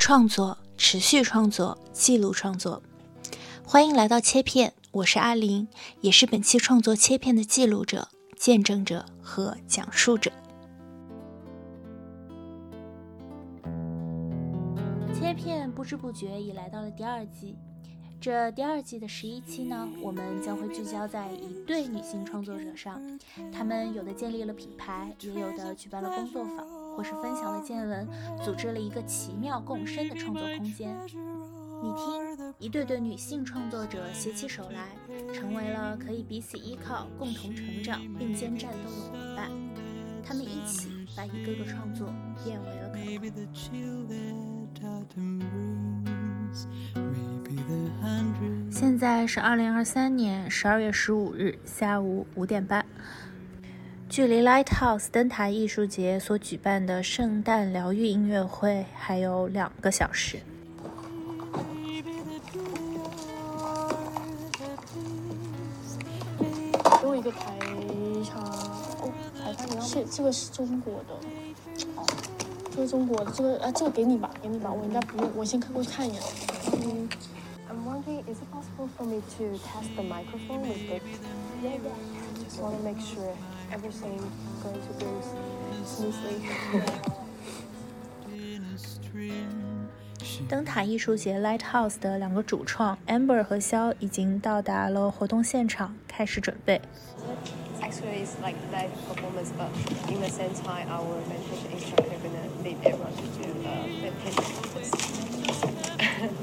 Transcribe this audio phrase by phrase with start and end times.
[0.00, 2.82] 创作，持续创作，记录创作。
[3.66, 5.68] 欢迎来到切片，我是阿林，
[6.00, 10.32] 也是本期创作切片的记录者、见证者和讲述者。
[15.12, 17.54] 切片不知不觉已来到了第二季。
[18.18, 23.00] 这第二季的十一期呢，我们将会聚焦在一对女性创作者上，
[23.52, 26.66] 她们有的建立了品牌，也有的举办了工作坊，
[26.96, 28.08] 或是分享了见闻，
[28.42, 30.96] 组织了一个奇妙共生的创作空间。
[31.82, 34.88] 你听，一对对女性创作者携起手来，
[35.32, 39.50] 成为了可以彼此依靠、共同成长、并肩战斗的伙伴。
[40.22, 42.12] 他们一起把一个个创作
[42.44, 43.10] 变为了可能。
[48.70, 52.84] 现在是二零二三年十二月十五日下午五点半，
[54.10, 60.40] 距离 Lighthouse 灯塔艺术节所举办的圣诞疗愈音乐会还有两个小时。
[67.00, 67.56] 给我一个排
[68.24, 68.42] 场
[69.00, 69.12] 哦，
[69.44, 71.14] 排场你要是这个是中国的，
[71.94, 72.04] 哦，
[72.74, 76.20] 这个中国的这个啊，这个给你吧，给你吧，我应该不用，我先看过去看一眼。
[76.72, 77.08] 嗯。
[78.26, 81.00] is it possible for me to test the microphone with the...
[81.62, 82.44] Yeah, yeah.
[82.44, 83.34] Just want to make sure
[83.71, 84.17] everything
[84.61, 85.21] going to go
[85.85, 86.35] smoothly.
[90.49, 96.81] 灯塔艺术节 Lighthouse 的两个主创 Amber 和肖已经到达了活动现场，开始准备。
[97.81, 99.69] Actually, it's like live performance, but
[100.11, 104.91] in the same time, our meditation instructor gonna lead everyone to do uh, meditation practice.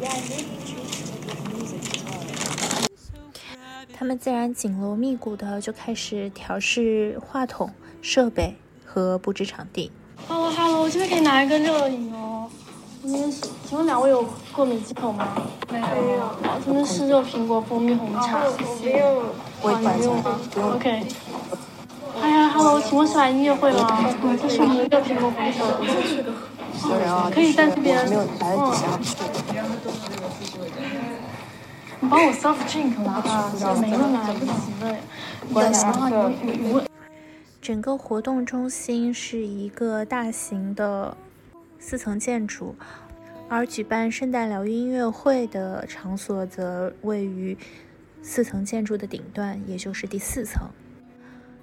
[0.00, 1.05] yeah, maybe.
[3.99, 7.67] 他们自然紧锣密鼓的就开始调试话筒
[7.99, 9.91] 设备和布置场地。
[10.27, 12.47] Hello Hello，我这边可以拿一个热饮哦。
[13.01, 15.29] 今天是，请问两位有过敏忌口吗？
[15.71, 15.87] 没有。
[16.63, 18.43] 这边是热苹果蜂蜜红茶。
[18.45, 19.23] 我不用。
[19.63, 20.39] 我不用吗
[20.75, 21.07] ？OK。
[22.21, 24.05] 哎呀，Hello，请问是来音乐会吗？
[24.39, 27.31] 这是热苹果蜂蜜茶。
[27.31, 28.07] 可以在这边。
[28.07, 28.99] 没有来得及下。
[31.99, 34.95] 你帮我 soft drink 拿啊，没了来不及了。
[35.51, 36.87] 关系的。
[37.59, 41.17] 整个活动中心是一个大型的
[41.79, 42.75] 四层建筑，
[43.49, 47.57] 而举办圣诞疗愈音乐会的场所则位于
[48.21, 50.69] 四层建筑的顶端，也就是第四层。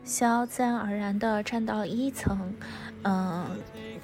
[0.03, 2.53] 肖自然而然地站到了一层，
[3.05, 3.47] 嗯，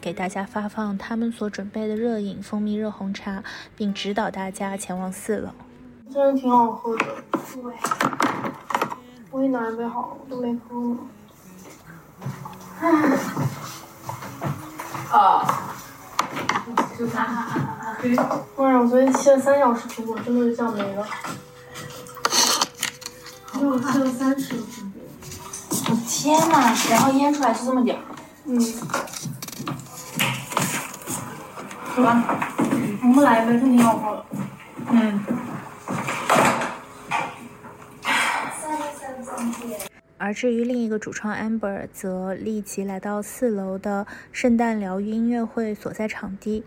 [0.00, 3.42] 给大家发放他们所准备的热饮——蜂蜜热红茶，
[3.76, 5.50] 并指导大家前往四楼。
[6.12, 7.72] 真的挺好喝的，对。
[9.30, 10.98] 我也拿一杯好了，我都没喝呢。
[15.12, 15.46] 啊。
[18.02, 21.06] 哎呀，我昨天切了三小时苹果，真的是这样没了。
[23.54, 25.00] 我切了三十个苹果。
[25.90, 28.02] 我天呐，然后腌出来就这么点儿。
[28.46, 28.60] 嗯。
[31.94, 32.24] 走吧，
[33.02, 34.24] 我们来一杯，真挺好喝的。
[34.90, 35.24] 嗯。
[40.20, 46.62] 而至于另一个主创 Amber，则立即来到四楼的圣诞疗愈音乐会所在场地，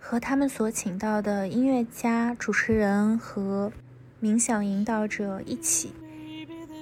[0.00, 3.70] 和他们所请到的音乐家、主持人和
[4.20, 5.92] 冥想引导者一起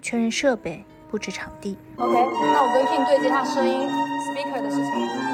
[0.00, 1.76] 确认设备、布置场地。
[1.96, 3.86] OK，那我跟 King 对接一下声音
[4.32, 4.84] speaker 的事情。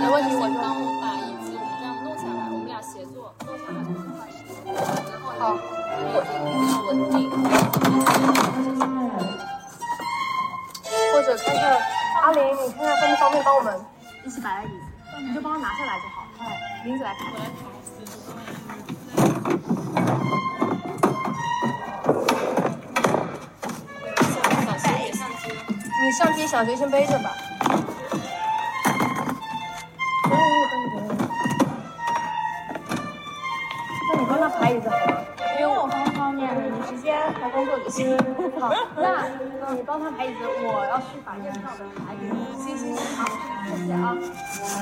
[0.03, 3.79] 没问题，我帮我把椅子这样弄下来，我们俩协作弄下来
[5.15, 5.39] 然后。
[5.39, 5.53] 好，
[6.91, 7.15] 稳定。
[11.37, 11.79] 看看
[12.23, 13.81] 阿林，你看看方不方便帮我们
[14.25, 14.85] 一起摆下椅子，
[15.21, 16.25] 你就帮他拿下来就好。
[16.39, 16.47] 快，
[16.85, 17.21] 林子来抬。
[26.05, 27.35] 你相机小学先背着吧。
[38.61, 42.35] 好，那你帮他排椅子，我要去把烟票的排给你。
[42.61, 43.25] 行行行，好，
[43.77, 44.17] 谢谢啊。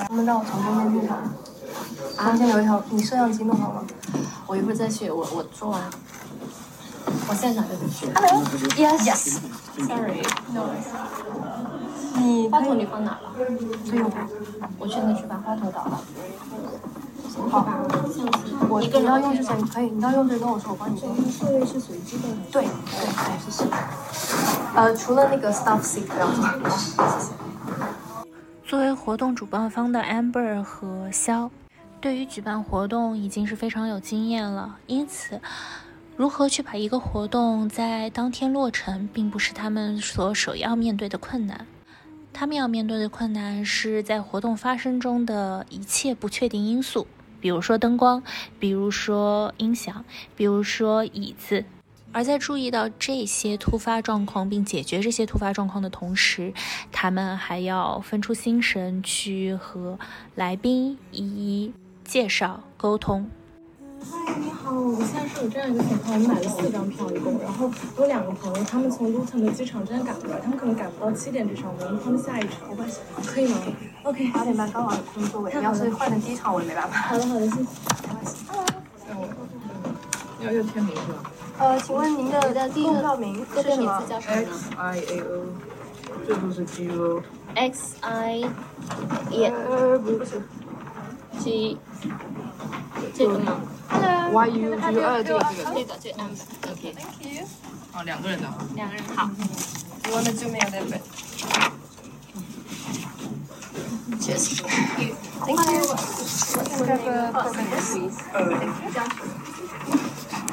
[0.09, 1.19] 他们让我从中间去看。
[2.17, 3.85] 中间留一条，你摄像机弄好了？
[4.47, 5.81] 我一会儿再去，我我做完，
[7.29, 8.07] 我现场就去。
[8.15, 9.41] Hello，Yes Yes。
[9.87, 10.71] Sorry，No。
[12.15, 13.33] 你话筒你放哪了？
[13.85, 14.27] 最右边。
[14.79, 16.01] 我现在去把话筒倒了。
[17.49, 17.67] 好，
[18.69, 21.31] 我你要用之前可以，你要用之前跟我说，我帮你用。
[21.31, 22.25] 设备是随机的。
[22.51, 23.65] 对对对，谢谢。
[24.75, 26.45] 呃，除了那个 stuff seek，不要做。
[26.71, 26.91] 谢
[27.21, 27.33] 谢。
[28.67, 31.51] 作为活动主办方的 Amber 和肖，
[32.01, 35.41] 对于举办活动已经是非常有经验了，因此，
[36.17, 41.67] 如何去把一个活动在当天落成，并不是他们所首要面对的困难。
[42.33, 47.07] 他们要面对的困难是在活动发生中的一切不确定因素，
[47.43, 48.23] 比如说灯光，
[48.59, 50.03] 比如说音响，
[50.35, 51.67] 比如说椅子。
[52.15, 56.53] 而在注意到这些突发状况并解决这些突发状况的同时，
[56.93, 59.99] 他们还要分出心神去和
[60.35, 61.73] 来宾一一
[62.05, 63.29] 介绍、沟通。
[64.11, 73.59] 嗨，你好，我现在是有这样一个情况，我买了四张票一共，然后有两个朋友，他们从路程的机场真的赶过来，他们可能赶不到七点这场，我们他们下一场，没关系，可以吗
[74.03, 76.97] ？OK，八点半刚好空座位，你要是换成第一场我也没办法。
[76.97, 77.67] 好的好的，谢谢。
[80.45, 81.31] 要要签名是吧？
[81.59, 82.41] 呃，请问您的
[82.75, 85.47] 购票名是什么？X I A O，
[86.27, 87.23] 最后是 G O。
[87.55, 88.43] X I
[89.31, 90.43] 呃，不是
[91.39, 91.79] G
[93.15, 93.61] 这个吗？
[94.33, 95.67] Y U G O，呃，这个这个。
[95.75, 96.31] 这个这 M
[96.71, 96.83] OK，
[97.93, 98.49] 啊，两个人的。
[98.75, 99.29] 两个人好。
[100.05, 101.03] You wanna zoom in a little bit?
[104.21, 104.45] Cheers.
[104.63, 105.15] Thank you.
[105.45, 108.13] Can I have a permit?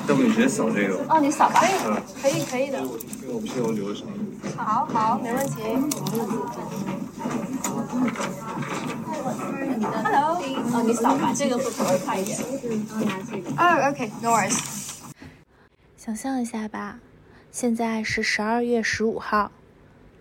[0.07, 1.62] 要不你直接扫这个，哦，你扫吧。
[2.21, 2.80] 可以可以的。
[2.80, 4.07] 因为我不是有流程。
[4.57, 5.62] 好好，没问题。
[10.04, 10.39] Hello.
[10.71, 12.38] 哦，你扫吧，这个会可能快一点。
[13.57, 14.60] 哦，OK，no worries。
[15.98, 17.00] 想象一下吧，
[17.51, 19.51] 现在是十二月十五号，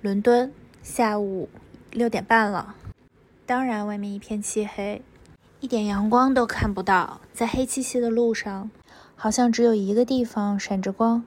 [0.01, 0.53] 伦敦
[0.83, 1.49] 下午
[1.93, 2.75] 六点半了。
[3.47, 5.03] 当然，外面一片漆黑，
[5.61, 7.21] 一点阳光都看不到。
[7.33, 8.71] 在黑漆漆的路上，
[9.15, 11.25] 好像只有一个地方闪着光，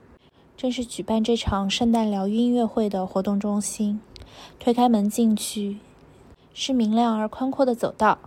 [0.56, 4.00] 正是举办这场圣诞疗愈音乐会的活动中心。
[4.58, 5.78] 推开门进去，
[6.54, 8.18] 是明亮而宽阔的走道。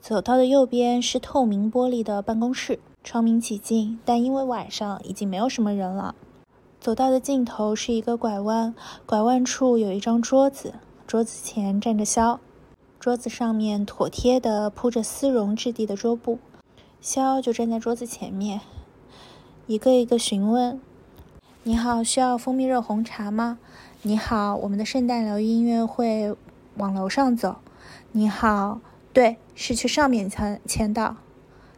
[0.00, 6.14] 走道的右边是透明玻璃的办公室，窗明几净，但因为晚上已经没有什么人了。
[6.80, 10.74] 走道的尽头是一个拐弯，拐弯处有一张桌子，
[11.06, 12.40] 桌子前站着肖，
[12.98, 16.38] 桌子上面妥帖地铺着丝绒质地的桌布，
[17.02, 18.62] 肖就站在桌子前面，
[19.66, 20.80] 一个一个询问
[21.64, 23.58] ：“你好，需要蜂蜜热红茶吗？
[24.02, 26.34] 你好，我们的圣诞疗愈音乐会
[26.76, 27.56] 往楼上走。
[28.12, 28.80] 你好。”
[29.12, 31.16] 对，是去上面签签到。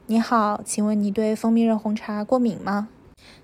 [0.07, 2.87] 你好，请问你对蜂蜜热红茶过敏吗？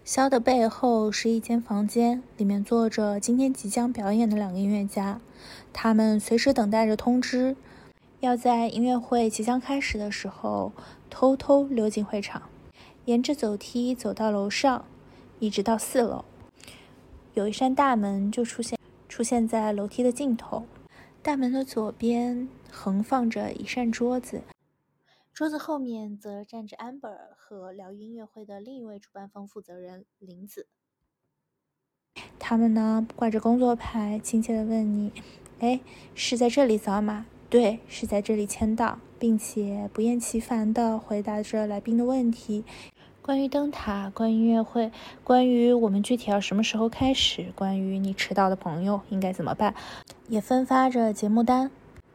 [0.05, 5.21] 肖的背后是一间房间，里面坐着今天即将表演的两个音乐家，
[5.73, 7.57] 他们随时等待着通知，
[8.21, 10.71] 要在音乐会即将开始的时候
[11.11, 12.43] 偷偷溜进会场，
[13.07, 14.85] 沿着走梯走到楼上，
[15.41, 16.25] 一直到四楼。
[17.39, 18.77] 有一扇大门就出现
[19.09, 20.65] 出现在楼梯的尽头，
[21.23, 22.49] 大门的左边。
[22.69, 24.43] 横放着一扇桌子，
[25.33, 30.67] 桌子后面则站着 Amber 和疗愈音乐会的另一位主办方负责人林子。
[32.41, 35.13] 他们呢挂着工作牌，亲切地问你
[35.61, 35.81] ：“哎，
[36.17, 42.65] 是在这里扫码？”“对，是在这里签到。”并且不厌其烦地回答着来宾的问题，
[43.29, 44.91] 关于灯塔，关于音乐会，
[45.23, 49.75] 关于我们具体要什么时候开始，关于你迟到的朋友应该怎么办，
[50.29, 51.71] 也分发着节目单。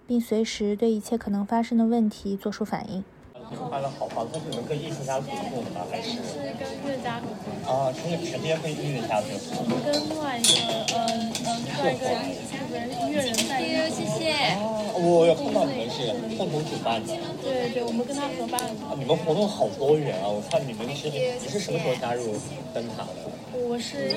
[0.07, 3.03] 并随时对一切可能发生的问题做出反应。
[3.51, 4.25] 你们办的好吧？
[4.33, 5.85] 它是你们跟艺术家合作的吗？
[5.91, 6.13] 还是？
[6.13, 7.71] 是跟音乐家合作。
[7.71, 9.53] 啊，全全天跟音乐家合作。
[9.61, 10.49] 我们跟另外一个，
[10.97, 12.09] 嗯嗯，另外一个
[12.77, 13.61] 音乐人在。
[13.93, 14.33] 谢谢。
[14.57, 17.13] 哦，我有看到你们是共同主办的。
[17.43, 18.81] 对对，我们跟他合办的。
[18.89, 20.25] 啊，你们活动好多元啊！
[20.25, 22.33] 我看你们是你是什么时候加入
[22.73, 23.29] 灯塔的？
[23.53, 24.09] 我是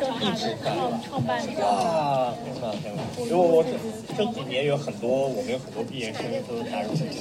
[0.00, 1.62] 灯塔的创创办的。
[1.62, 3.02] 哇，天哪天哪！
[3.22, 3.70] 因为我这
[4.18, 7.14] 这几年有很多，我们有很多毕业生都加入这个，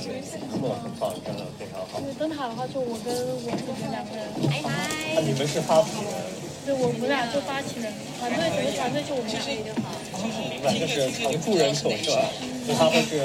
[0.58, 2.02] 做的很棒，真的非常好。
[2.02, 3.14] 对，灯塔的话就我跟
[3.46, 4.26] 我自己两个人。
[4.50, 5.14] 嗨嗨。
[5.14, 6.39] 那你们是发起人？
[6.66, 9.40] 对，我们俩就发起人，团队整个团队就我们俩。
[10.20, 12.28] 明白，就是常驻人手是吧？
[12.68, 13.16] 就他会是，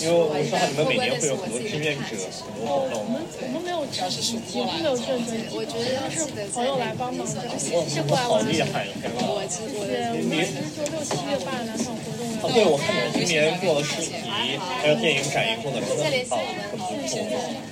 [0.00, 3.02] 因为我知道你们每年会有很多志愿者，很多活动。
[3.02, 6.24] 我们我们没有几几乎没有志愿者，我觉得是
[6.54, 8.46] 朋友来帮忙的，是过来好玩。
[8.46, 9.18] 厉害，天哪！
[9.18, 12.22] 对，我们其实就六七月办了两场活动。
[12.40, 16.38] 哦，对，我看你们今年做了市集，还有电影展，一共的真的很棒，
[16.70, 17.18] 很不错。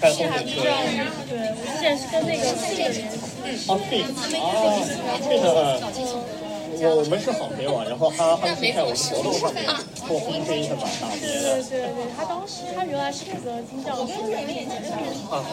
[0.02, 0.66] 带动的车。
[1.30, 3.06] 对，我之前是跟那个四个联系。
[3.68, 4.42] 哦，对，啊，
[5.28, 5.46] 这个。
[6.82, 9.62] 我我们是好朋友啊，然后他他是在我们活动上面
[10.02, 11.30] 做红黑的嘛，大的对
[11.62, 14.11] 对对，他当时他原来是负责金教师。
[15.30, 15.46] 啊，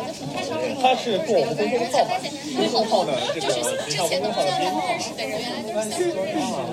[0.81, 2.17] 他是做我们公众号嘛，
[2.58, 3.62] 公众号的这个学
[3.93, 5.13] 校公众号的编辑。
[5.77, 5.86] 啊，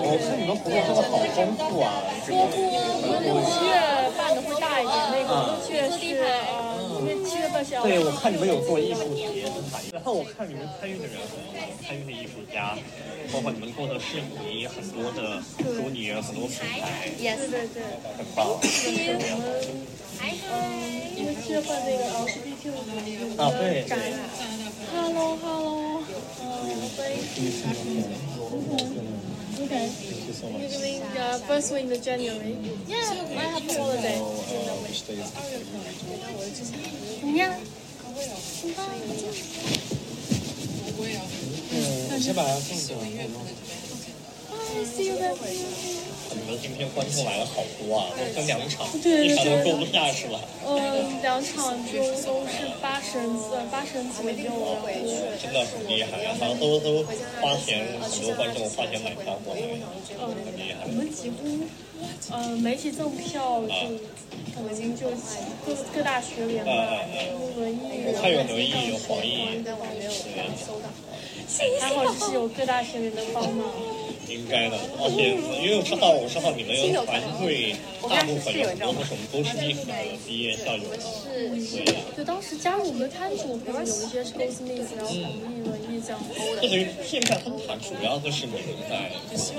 [0.01, 2.41] 我看你们活动真的好丰富啊，这个。
[2.49, 3.77] 我们六七月
[4.17, 6.01] 办的会大一点，那个六七月是
[7.83, 9.45] 对，我看你们有做艺术节，
[9.93, 11.17] 然后我看你们参与的人，
[11.83, 12.77] 参与的艺术家，
[13.33, 17.83] 包括你们做的是以很多的淑女，很多品牌，对对对，
[18.17, 18.59] 很棒。
[20.49, 20.55] 嗯，
[21.17, 22.65] 因为七月份那个 LGBTQ
[23.37, 23.85] 的啊，对。
[23.85, 24.07] 展览
[24.95, 26.03] ，Hello Hello，
[26.43, 26.45] 嗯
[29.57, 29.77] ，Thank you。
[29.77, 29.89] Okay.
[30.61, 32.57] You're doing uh, first week in January.
[32.87, 32.97] Yeah,
[33.41, 34.21] I have holiday.
[37.21, 37.55] 怎么样？
[40.99, 42.95] 嗯，我先把它放下。
[44.77, 50.39] 你们今天观众来了好多啊，都分两场，一场都够不下是吧？
[50.67, 54.87] 嗯，两场就都是八十人次，八十人左右，然后
[55.41, 56.37] 真的很厉害啊！
[56.39, 57.03] 好像都都
[57.41, 60.93] 花钱，很多观众花钱买票过来，很厉害我。
[60.93, 61.65] 们几乎，
[62.31, 63.73] 呃，媒体赠票就
[64.55, 65.09] 可能就
[65.65, 66.71] 各各大学联吧，
[67.57, 69.65] 文艺，还有刘毅，有黄奕，
[71.81, 73.71] 还好就是有各大学联的帮忙。
[74.29, 74.77] 应该的。
[74.99, 77.75] 而且因为我知道，我知道你们的团队
[78.09, 79.93] 大部分有很多是我们都是艺术的
[80.27, 80.85] 毕业校友，
[81.33, 82.17] 对。
[82.17, 86.21] 就当时加入我们的摊主，有一些是 Goldsmith，然后黄奕、文艺这样。
[86.61, 89.13] 这等于现在灯塔主要的是你们在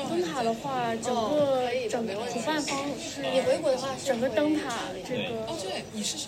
[0.09, 4.75] 灯塔的话，整个整个主办方是你回国的话，整个灯塔
[5.07, 5.21] 这个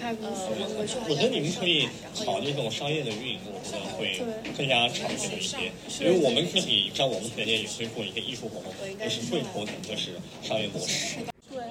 [1.08, 1.88] 我觉得你们可以
[2.24, 4.20] 考虑这种商业的运营，我觉得会
[4.56, 5.70] 更加长久一些。
[6.00, 11.18] 因为我们自己在我们学界也会做一些艺术活动，也是最头疼的是商业模式。
[11.50, 11.62] 对，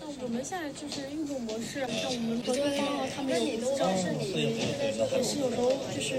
[0.00, 6.16] 那我们现在就是运作模式，像我们合作方啊，他们有资料是你，也是有时候就是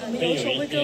[0.00, 0.80] 我们有时候会跟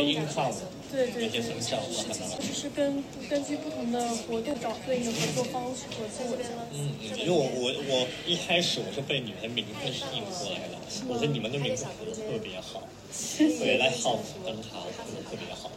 [0.91, 6.53] 对对对，就是跟根据不同的活动找对应的合作方去合作这样。
[6.73, 10.79] 嗯，因为我我我一开始我是被你们的名字吸引过来的，
[11.09, 12.83] 我觉得你们的名字取得特别好，
[13.39, 15.68] 对，来 house 灯塔取得特别好。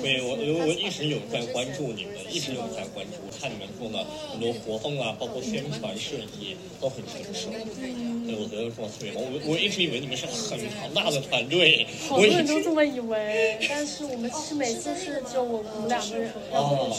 [0.00, 7.50] 对，我我我一直有在关注你们，一直有在关注，看你们做的很多活动啊，包括宣传设计都很成熟。
[7.50, 9.18] 对，我觉得做的特别好。
[9.18, 16.30] 我我一直以为你们是很庞大的团队，好多人都这么以为，但是我们其实每次是只有我们两个人。
[16.52, 16.94] 哦。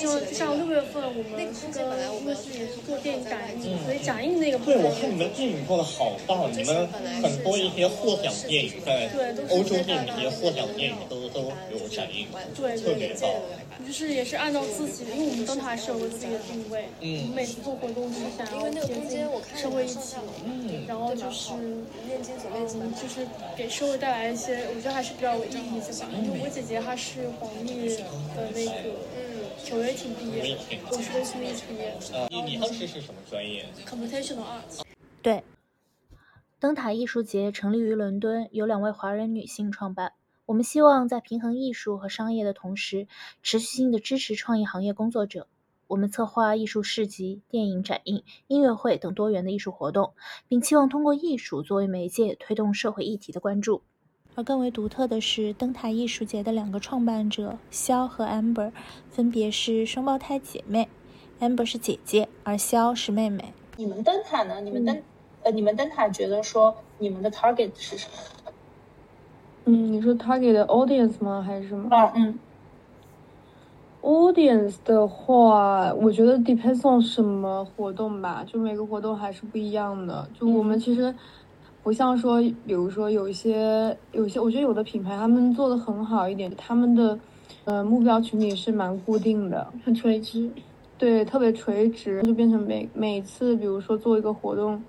[0.00, 1.80] 就像六月份我们是跟
[2.20, 4.58] 因为是也是做电影展映，所以展映那个。
[4.58, 6.86] 对，我看你们电影做的好棒，你们
[7.22, 9.08] 很多一些获奖电影在
[9.48, 12.09] 欧洲电影节获奖电影都都有展。
[12.54, 13.30] 对，特别棒，
[13.86, 19.26] 就是也是按照自己，因为我们灯塔是有个自己的定位，嗯，我们每次做活动是想要贴近
[19.56, 23.26] 社会议题，嗯，然后就是嗯，就是
[23.56, 26.08] 给社会带来一些，我觉得还是比较有意义的吧。
[26.12, 28.04] 因为我姐姐她是黄历的
[28.54, 28.70] 那个
[29.64, 30.56] 九月挺毕业，
[30.90, 31.94] 我是 Goldsmith 毕业。
[32.12, 34.82] 的，你你当时是什么专业？Computational Arts。
[35.22, 35.42] 对，
[36.58, 40.12] 灯塔艺术节成立于伦敦，由两位华人女性创办。
[40.50, 43.06] 我们希望在平衡艺术和商业的同时，
[43.40, 45.46] 持续性的支持创意行业工作者。
[45.86, 50.12] 我们策划艺术市集、电影展映、音乐会等多元的艺术活动，
[50.48, 53.82] 并期望通过艺术作为媒介，推动社会议题的关注。
[54.34, 58.72] 而更为独特的是，灯塔艺术节的两个创办者肖和 Amber
[59.08, 60.88] 分别是双胞胎姐妹
[61.38, 63.54] ，Amber 是姐姐，而肖是妹妹。
[63.76, 64.60] 你们灯塔呢？
[64.60, 65.00] 你们灯
[65.44, 68.12] 呃，你们灯塔觉得说你们的 target 是什么？
[69.70, 71.40] 嗯，你说 target 的 audience 吗？
[71.40, 71.88] 还是什么？
[71.94, 72.36] 啊，嗯。
[74.02, 80.26] audience 的话，我觉得 depends on 什么活动吧，就每个活动还是不一样的。
[80.36, 81.14] 就我们其实
[81.84, 87.16] 不像说，比如说有一些有些，我觉得有的品牌他们做的很好一点，他们的
[87.64, 90.50] 呃目标群体是蛮固定的，很垂直。
[90.98, 94.82] 对，特别垂直，就变成每每次，比如说做一个活动。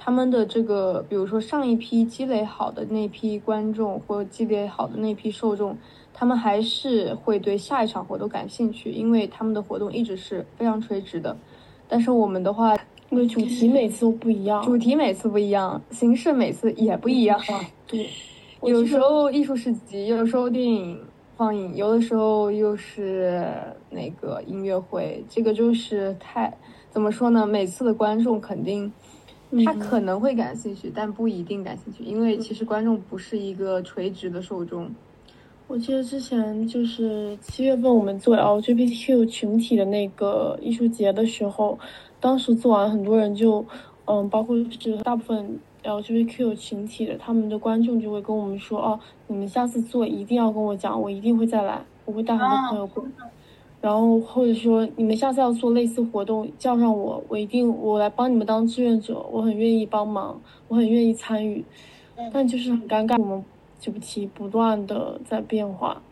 [0.00, 5.76] 他们的这个，比如说上一批积累好的那批观众，或者积累好的那批受众，
[6.14, 11.36] 他们还是会对下一场活动感兴趣，因为他们的活动一直是非常垂直的。
[11.88, 12.76] 但是我们的话，
[13.10, 17.38] 因为主题每次都不一样，主题每次不一样，形式每次也不一样。
[17.86, 18.08] 对，
[18.62, 20.98] 有时候艺术市集，有时候电影
[21.36, 23.44] 放映，有的时候又是
[23.90, 25.24] 那个音乐会。
[25.28, 26.56] 这个就是太
[26.88, 27.44] 怎么说呢？
[27.44, 28.90] 每次的观众肯定。
[29.64, 34.90] 他可能会感兴趣，但不一定感兴趣，因为其实观众不是一个垂直的受众。
[35.66, 41.78] 我记得之前就是七月份我们做 LGBTQ 群体的那个艺术节的时候，
[42.20, 43.64] 当时做完很多人就，
[44.06, 51.84] 嗯，包括是大部分 LGBTQ 群体的他们的观众就会跟我们说，哦，你们下次做一定要跟我讲，我一定会再来。
[52.06, 53.10] 我会带很多朋友过来。
[53.80, 61.64] 然后或者说你们下次要做类似活动，叫上我，我一定我来帮你们当志愿者，我很愿意帮忙，我很愿意参与。
[62.32, 63.44] 但就是很尴尬，我们
[63.78, 66.02] 这部题不断的在变化。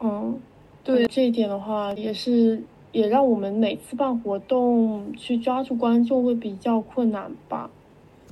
[0.00, 0.40] 嗯，
[0.82, 7.70] 对这一点的话，也是也让我们每次办活动去抓住观众会比较困难吧。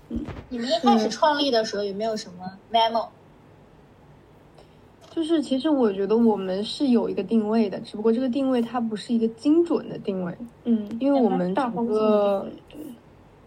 [0.09, 3.07] 嗯，你们一开始创立的时候有没有什么 memo？
[5.19, 10.33] 就是其实我觉得我们是有一个定位的，只不过这个定位它不是一个精准的定位。
[10.63, 12.49] 嗯，因为我们整个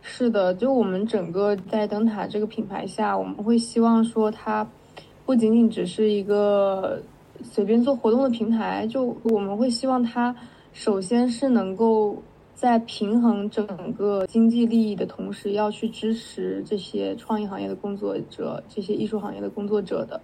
[0.01, 4.67] 是的，就我们整个在灯塔这个品牌下，我们会希望说它
[5.25, 7.01] 不仅仅只是一个
[7.41, 10.35] 随便做活动的平台，就我们会希望它
[10.73, 12.21] 首先是能够
[12.53, 20.19] 在平衡整个经济利益的同时，要去支持这些创意行业的工作者、这些艺术行业的工作者的。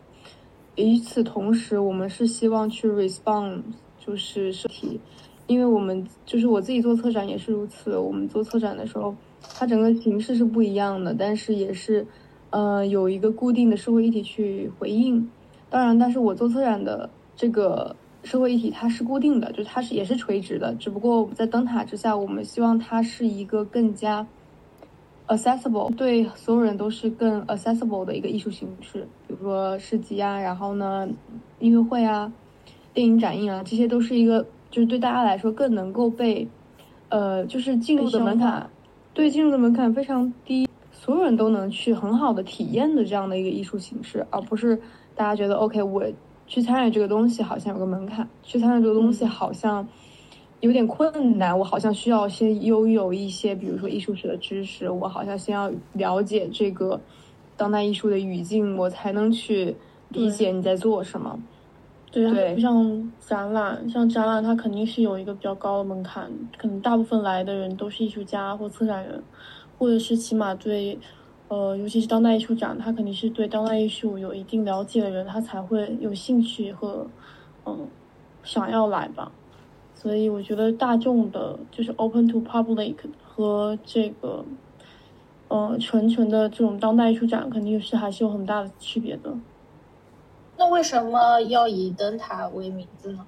[0.77, 3.61] 与此同时，我们是希望去 respond，
[3.99, 4.99] 就是设题，
[5.47, 7.97] 因为我们就是我自己做策展也是如此。
[7.97, 12.05] 我们做策展的时候，它整个形式是不一样的，但是也是，
[12.51, 15.27] 呃，有一个固定的社会议题去回应。
[15.67, 24.27] 当然，但是我做策展的这个社会议题它是固定的，就它是也是垂直的，只不过在灯塔之下，我们希望它是一个更加。
[25.27, 31.07] Accessible 对所有人都是更 accessible 的一个艺术形式，比如说市集啊，然后呢，
[31.59, 32.31] 音乐会啊，
[32.93, 36.47] 电影展映啊，这些都是一个就是对大家来说更能够被，
[37.09, 38.69] 呃，就是进入的门槛，
[39.13, 44.79] 对进入的门槛非常低，所有人都能去很好的体验的这样的一个艺术形式，而不是
[45.13, 46.03] 大家觉得 OK，我
[46.47, 49.87] 去参与这个东西好像有个门槛，去参与这个东西好像。
[50.59, 56.99] 有点困难，我好像需要先拥有一些，比如说艺术史的知识，我好像先要了解这个
[57.55, 59.75] 当代艺术的语境，我才能去
[60.09, 61.39] 理解你在做什么。
[62.09, 69.21] 对，不像展览，像展览它肯定是有一个比较高的门槛，可能大部分来的人都是艺术家或策展人，
[69.77, 70.97] 或者是起码对，
[71.49, 77.05] 呃，尤其是当代艺术展，他肯定是对当代艺术有一定了解的人，他才会有兴趣和，
[77.65, 77.87] 嗯，
[78.43, 79.31] 想要来吧。
[79.99, 84.45] 所以我觉得大众的就是 open to public 和这个，
[85.47, 89.35] 呃，纯纯的这种当代艺术展肯定是还是有很大的区别的。
[90.55, 93.25] 那为什么要以灯塔为名字呢？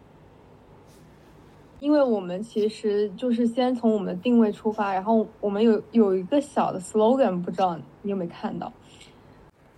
[1.80, 8.72] 因为我们其实就是先从我们的定位出发，然后我们有有一个小的 slogan，不知道你有没有看到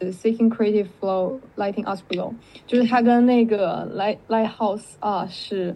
[0.02, 2.34] ？Seeking creative flow, lighting us below，
[2.68, 5.74] 就是它跟那个 light lighthouse 啊是。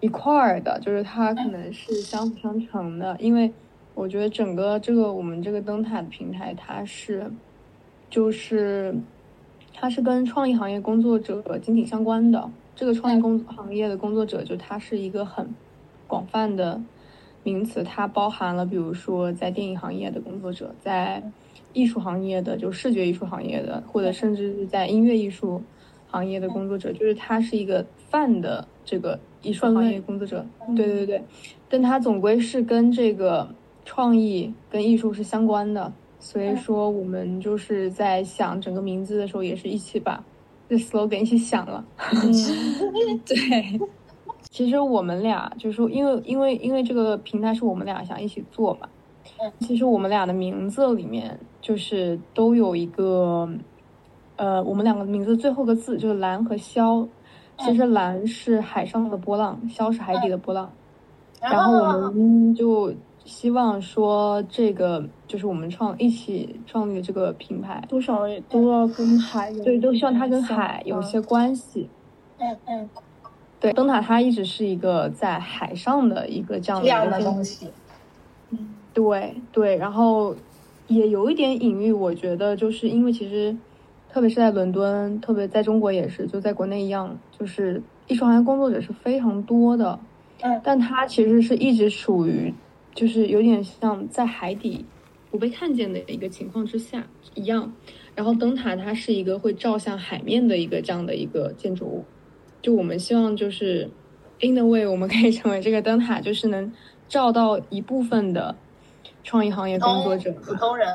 [0.00, 3.52] 一块儿的，就是它可能是相辅相成的，因为
[3.94, 7.30] 我觉得整个这个我们这个灯塔的平台，它是，
[8.08, 8.94] 就是
[9.74, 12.50] 它是跟创意行业工作者紧紧相关的。
[12.76, 15.52] 这个创意工行业的工作者，就它是一个很
[16.06, 16.80] 广泛的
[17.42, 21.20] 名词，它包含了比如说在电影行业的工作者，在
[21.72, 25.60] 艺术行业的，就视觉艺术行业的，或者甚至是在音乐艺术
[26.10, 29.18] 行业的工作者，就是他是一个泛的这个。
[29.40, 30.44] 艺术行业工作者，
[30.74, 31.22] 对对对，
[31.68, 33.48] 但他总归是跟这个
[33.84, 40.24] 创意跟艺术是相关的，所以说我们就是在想整个名字的时候，也是一起把
[40.68, 41.86] 这 slogan 一起想了。
[43.24, 43.80] 对，
[44.50, 48.88] 其实我们俩就是说，因为因为因为这个平台是我们俩想一起做嘛，
[49.60, 53.48] 其实我们俩的名字里面就是都有一个，
[54.38, 57.06] 呃，我们两个名字最后个字就是蓝和萧。
[57.60, 60.70] 其实蓝是海上的波浪，萧是海底的波浪，
[61.42, 71.90] 然后我们就希望说这个就是我们创一起创立的这个品牌，多少都要跟海有对，都希望它跟海有些关系。
[72.38, 72.88] 嗯嗯，
[73.58, 77.66] 对，灯塔它一直是一个在海上的一个这样的东西。
[78.50, 80.36] 嗯，对对，然后
[80.86, 83.56] 也有一点隐喻，我觉得就是因为其实。
[84.18, 89.96] 特别是在伦敦，特别在中国也是，就在国内一样，就是艺术行业工作者是非常多的，
[90.40, 92.52] 嗯，但它其实是一直属于，
[92.92, 94.84] 就是有点像在海底
[95.30, 97.72] 不被看见的一个情况之下一样。
[98.16, 102.04] 然后灯塔它是一个会照向海面的一个这样的一个建筑物，
[102.60, 103.88] 就我们希望就是
[104.40, 106.72] ，in the way 我们可以成为这个灯塔，就是能
[107.08, 108.56] 照到一部分的
[109.22, 110.92] 创意行业工作者，普通人，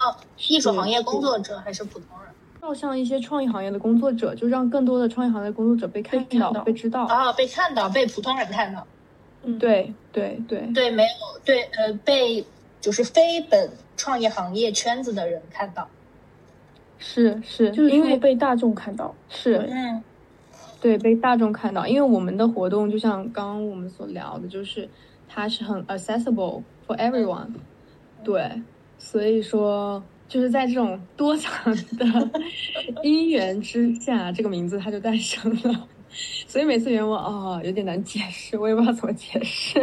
[0.00, 0.16] 哦，
[0.48, 2.34] 艺术行业工作者还是普通人。
[2.66, 8.84] 照向一些创意行业的工作者，就让更多的创意行业工作者被看到、被知道啊，被看到、被普通人看到。
[9.44, 11.08] 嗯，对对对对，没有
[11.44, 12.44] 对呃，被
[12.80, 15.88] 就是非本创业行业圈子的人看到。
[16.98, 19.14] 是是，就是因为被大众看到。
[19.28, 20.02] 是嗯，
[20.80, 21.86] 对，被大众看到。
[21.86, 24.88] 因为我们的活动就像刚刚我们所聊的，就是
[25.28, 27.50] 它是很 accessible for everyone。
[28.24, 28.60] 对，
[28.98, 32.30] 所以说就是在这种多层的
[33.02, 35.88] 因缘之下，这个名字它就诞生了。
[36.48, 39.78] 所以每次人问哦，有点难解释，我也不知道怎么解释。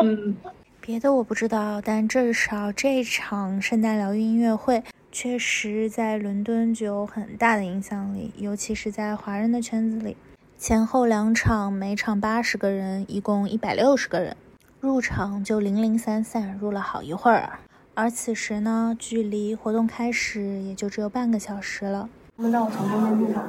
[0.00, 0.36] 嗯，
[0.80, 10.16] 别的我不知道，但至少这场圣诞疗愈音乐会确实在伦敦具有很大的影响力，尤其是在华人的圈子里。
[10.58, 14.36] 前后两场，每场八十个人，一共一百六十个人，
[14.80, 17.58] 入场就零零散散入了好一会儿。
[18.00, 22.08] 而此时呢，距离活动开始也就只有半个小时了。
[22.36, 23.44] 我们让我从中间入场。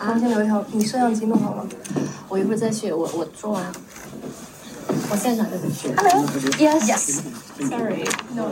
[0.00, 1.64] 中间留一条，你摄像机弄好了，
[2.28, 2.90] 我一会儿再去。
[2.90, 3.64] 我我说完，
[5.08, 5.86] 我现场就得去。
[5.96, 8.48] Hello，Yes Yes，Sorry，No。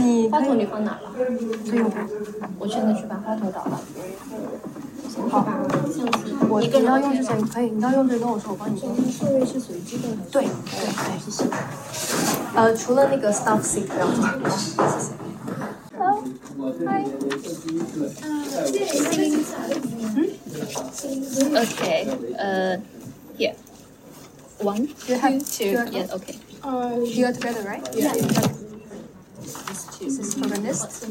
[0.00, 1.00] 你话筒你放哪了？
[1.62, 2.08] 最右边。
[2.58, 3.78] 我现在去把话筒找了。
[5.29, 5.45] 好，
[5.93, 6.33] 相机。
[6.49, 8.95] 我你要用之前可以，你要用之前跟我说，我帮你用。
[9.11, 10.03] 顺位是随机的。
[10.31, 11.45] 对对对，谢谢。
[12.55, 14.23] 呃，除了那个 Stuff Seek 不要做，
[14.57, 15.13] 谢谢。
[16.85, 17.03] Hi.
[21.53, 22.07] Okay.
[22.37, 22.77] Uh,
[23.37, 23.55] here.
[24.59, 25.75] One, two, two.
[25.91, 26.11] Yes.
[26.11, 26.35] Okay.
[26.63, 27.87] Uh, you are together, right?
[27.93, 28.13] Yeah.
[28.13, 30.05] This two.
[30.05, 31.05] This is protagonist.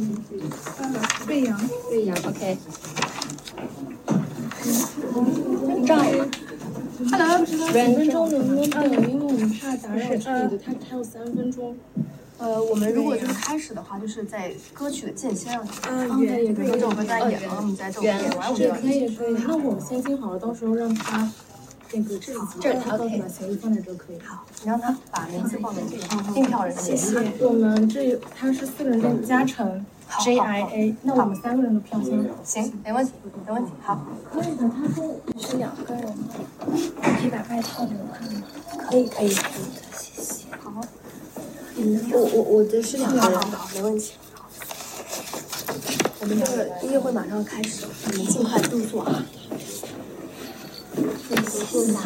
[1.27, 1.59] 贝阳。
[1.91, 2.17] 贝阳。
[2.17, 2.57] Okay.
[4.62, 6.30] 这样。
[7.12, 7.46] Hello.
[7.74, 8.84] 两分钟能不能到？
[8.84, 11.76] 因为我们怕打扰这里的，他还有三分钟。
[12.38, 19.34] 呃，我们如果就是开始的话，就是在歌曲的间歇让他嗯，也也可以，这首歌在演了，我们在这演完我们就可以可以。
[19.48, 21.32] 那我们先听好了，到时候让他
[21.92, 24.20] 那个这里这他告诉把协议放在这可以。
[24.24, 27.32] 好，你让他把名字放在这里，订票人谢谢。
[27.42, 29.84] 我们这他是四个人的加成
[30.20, 32.30] J I A，那我们三个人的票先。
[32.44, 33.14] 行，没问题，
[33.46, 33.72] 没问题。
[33.82, 34.06] 好。
[34.34, 36.14] 那个他说是两个人，
[37.02, 38.44] 可以把外套给我看吗？
[38.90, 40.46] 可以可以可以的，谢谢。
[40.60, 40.72] 好。
[42.12, 44.14] 我我我的是两个人，好，没问题。
[46.20, 49.24] 我们这个音乐会马上要开始了，你们尽快入座啊。
[50.94, 51.36] 在
[51.94, 52.04] 忙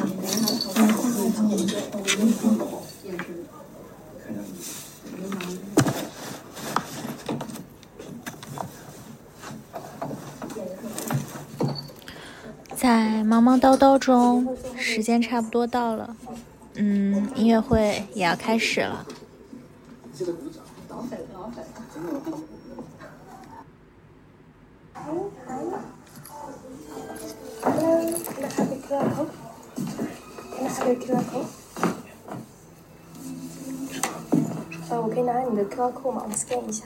[13.45, 16.17] 忙叨叨中，时间差不多到了，
[16.73, 19.05] 嗯，音乐会也要开始了。
[20.17, 22.33] 这个鼓掌，老粉老粉，真的老粉。
[27.61, 29.29] Can I have a QR code?
[30.55, 31.45] Can I have a QR code?
[34.89, 36.25] 呃，我可以拿你的 QR code 吗？
[36.27, 36.85] 我 scan 一下。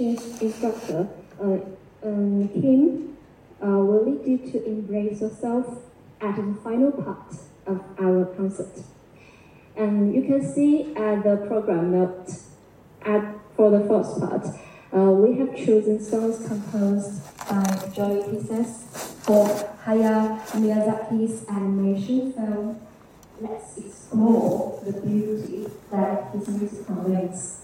[0.00, 1.08] Instructor,
[1.40, 1.58] uh,
[2.02, 3.16] um, Kim,
[3.62, 5.82] uh, will lead you to embrace yourself
[6.20, 7.34] at the final part
[7.66, 8.82] of our concert.
[9.76, 12.30] And you can see at the program note
[13.02, 14.46] at, for the first part,
[14.92, 19.46] uh, we have chosen songs composed by Joy Pieces for
[19.84, 22.80] Haya Miyazaki's animation film.
[23.40, 27.60] Let's explore the beauty that his music conveys.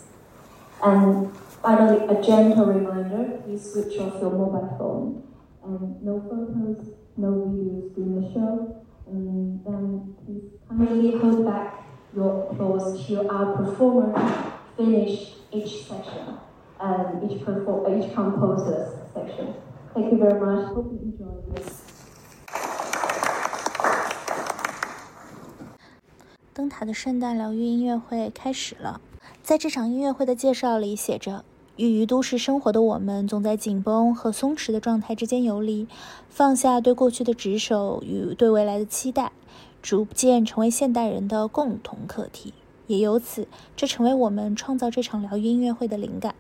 [0.83, 5.24] And finally, a gentle reminder, please switch off your mobile phone.
[5.64, 8.86] And no photos, no videos during the show.
[9.08, 14.14] And then please kindly hold back your applause till our performer
[14.78, 16.38] finish each section,
[16.80, 19.54] and each, perform each composer's section.
[19.94, 20.74] Thank you very much.
[20.74, 21.82] Hope you enjoy this.
[26.54, 29.00] 灯塔的圣诞疗愈音乐会开始了。
[29.47, 31.45] 在这场音乐会的介绍里写着
[31.79, 35.87] ：“寓于都市生活的我们，总在紧绷和松弛的状态之间游离，
[36.29, 39.31] 放下对过去的执手与对未来的期待，
[39.81, 42.55] 逐渐成为现代人的共同课题。
[42.89, 46.35] 也由此，这成为我们创造这场疗愈音乐会的灵感。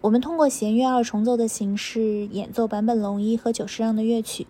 [0.00, 4.46] 我们通过弦乐二重奏的形式演奏坂本龙一和久石让的乐曲，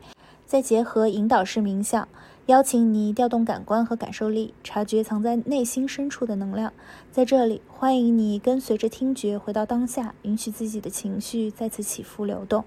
[0.47, 2.07] 再结合引导式冥想，
[2.49, 6.73] 邀请你调动感官和感受力，察觉藏在内心深处的能量。
[7.11, 12.65] 在这里，欢迎你跟随着听觉回到当下，允许自己的情绪再次起伏流动。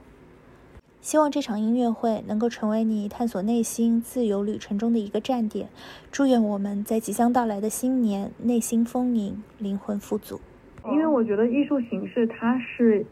[1.01, 5.67] 希望这场音乐会能够成为你探索内心自由旅程中的一个站点。
[6.11, 10.39] 祝愿我们在即将到来的新年，内心丰盈，灵魂富足。
[10.91, 13.03] 因为我觉得艺术形式它是，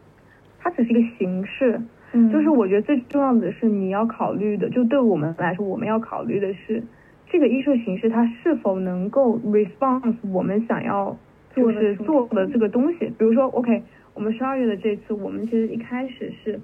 [0.60, 6.82] 它只是一个形式，就是我觉得最重要的是你要考虑的，就对我们来说，我们要考虑的是
[7.28, 11.16] 这个艺术形式它是否能够 response 我们想要
[11.54, 12.98] 就是做的这个东西。
[13.18, 13.82] 比如说，OK，
[14.14, 16.60] 我们十二月的这次，我们其实一开始是。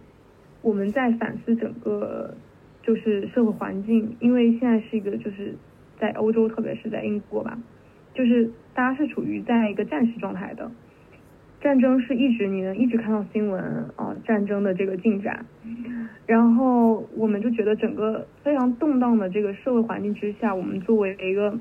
[0.62, 2.34] 我们在反思整个
[2.82, 5.54] 就是社会环境，因为现在是一个就是
[5.96, 7.56] 在欧洲，特别是在英国吧，
[8.14, 10.68] 就是大家是处于在一个战时状态的，
[11.60, 13.62] 战争是一直你能一直看到新闻
[13.96, 15.44] 啊，战争的这个进展，
[16.26, 21.58] 然后我们就觉得整个非常动荡的这个社会环境之下，我们作为一个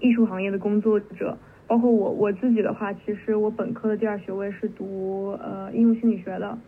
[0.00, 6.58] 艺术行业的工作者，包括我我自己的话，其实我本科的第二学位是读呃应用心理学的。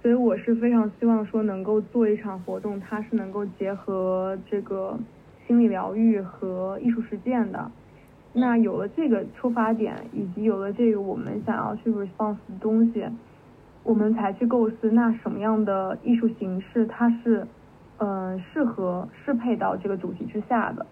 [0.00, 4.96] 所以我是非常希望说能够做一场活动，它是能够结合这个
[5.46, 7.70] 心理疗愈和艺术实践的。
[8.38, 13.04] 那有了这个出发点，以及有了这个我们想要去 response 的东西，
[13.82, 17.46] 我们才去构思那什么样的艺术形式它是
[17.98, 20.86] 嗯适合适配到这个主题之下的。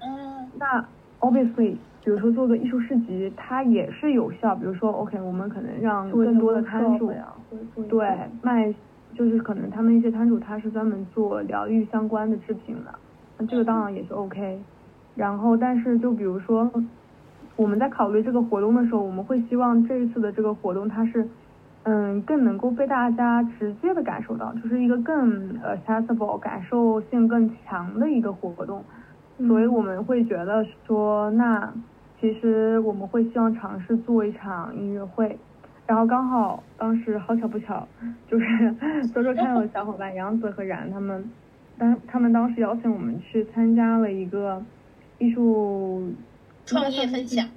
[0.00, 0.84] 嗯，那
[1.20, 1.76] obviously。
[2.02, 4.56] 比如说做个艺术市集，它也是有效。
[4.56, 7.12] 比如说，OK，我们可能让更多的摊主，
[7.90, 8.74] 对，卖，
[9.14, 12.94] 就是可能他们一些摊主他是专门做疗愈相关的制品的，
[13.36, 14.58] 那这个当然也是 OK。
[15.14, 16.70] 然后，但是就比如说，
[17.56, 21.28] 我们在考虑这个活动的时候，我们会希望这一次的这个活动它是，
[21.82, 28.82] 嗯，更能够被大家直接的感受到，就是一个更 accessible、感受性更强的一个活动。
[29.46, 31.72] 所以我们会觉得说，那
[32.20, 35.38] 其实我们会希望尝试做一场音乐会，
[35.86, 37.88] 然后刚好当时好巧不巧，
[38.28, 38.46] 就是
[39.14, 41.24] 周周看到的小伙伴杨子和然他们，
[41.78, 44.62] 当他们当时邀请我们去参加了一个
[45.20, 46.12] 艺术
[46.66, 47.48] 创业分享，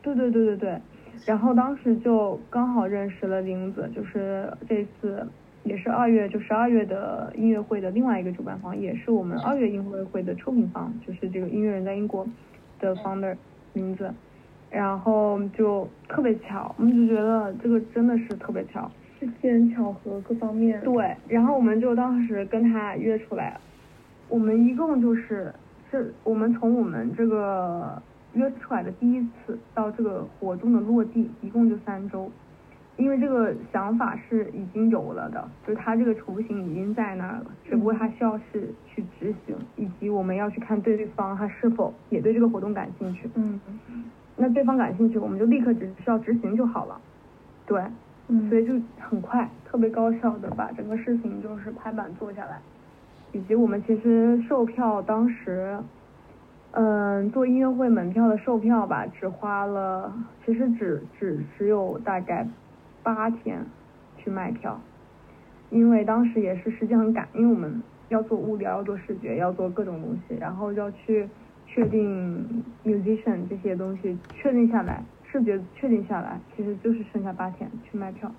[0.00, 0.80] 对对对对对，
[1.26, 5.26] 然后当时就刚好认识了林子，就是这次。
[5.64, 12.26] 也是二月，就十二月的音乐会的另外一个主办方，也是我们二月音乐会的出品方，就是这个音乐人在英国
[12.80, 13.36] 的 founder
[13.74, 14.10] 名字，
[14.70, 18.90] 然后就特别巧，我们就觉得这个真的是特别巧，
[19.20, 20.80] 是天巧合各方面。
[20.80, 23.60] 对，然后我们就当时跟他约出来，
[24.30, 25.52] 我们一共就是，
[25.90, 28.00] 是我们从我们这个
[28.34, 32.30] 约出来的第一次到这个活动的落地，一共就三周。
[32.96, 43.30] 因为这个想法是已经有了的，就是它这个雏形已经在那儿了，只不过它需要是去执行，以及我们要去看对方他是否也对这个活动感兴趣。
[43.36, 43.60] 嗯，
[44.34, 47.00] 那对方感兴趣，我们就立刻只需要执行就好了。
[47.66, 47.80] 对，
[48.26, 52.58] 嗯，所以就很快，特别高效的把整个事情就是拍板做下来，
[53.32, 55.78] 以及我们其实售票当时，
[56.72, 60.12] 嗯，做音乐会门票的售票吧，只花了，
[60.44, 62.46] 其实只只只有大概。
[63.00, 63.64] 八天
[64.18, 64.78] 去卖票，
[65.70, 71.26] 因为当时也是时间很赶，因为我们要做物料，要做视觉，要做各种东西，然后要去
[71.66, 78.30] 确定 musician 这些东西确定下来，视觉确定下来，其实就是剩下八天去卖票，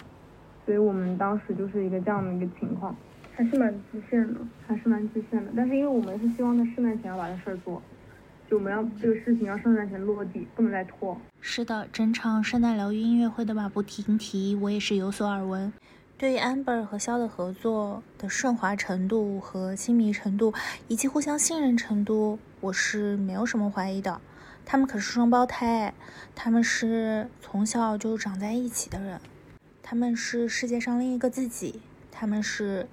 [0.65, 2.95] 所以我们当时就是一个这样的一个情况，
[3.39, 7.81] 还是蛮极限的，还是蛮极限的，但是因为我们是希望在圣诞前要把这事儿做。
[8.49, 11.17] 就我们要这个事情要圣诞前落地，不能再拖。
[11.39, 15.71] 是的，整场圣诞疗愈音乐会的马不停蹄，我也是有所耳闻。
[16.17, 20.53] 对于 Amber 和肖的合作的顺滑程度和亲密程度，
[20.89, 24.19] 以及互相信任程度，我是没有什么怀疑的。
[24.65, 25.93] 他们可是双胞胎，
[26.35, 29.21] 他们是从小就长在一起的人，
[29.81, 31.79] 他们是世界上另一个自己，
[32.11, 32.85] 他们是